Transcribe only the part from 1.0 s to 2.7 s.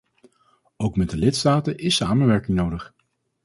de lidstaten is samenwerking